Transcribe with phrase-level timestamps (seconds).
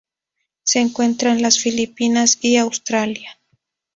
[0.63, 3.37] Se encuentra en las Filipinas y Australia.